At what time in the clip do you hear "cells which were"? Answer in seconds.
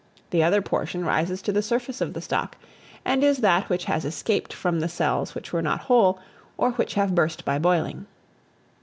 4.89-5.61